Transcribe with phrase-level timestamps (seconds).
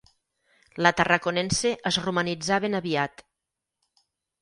[0.85, 3.25] La Tarraconense es romanitzà ben aviat.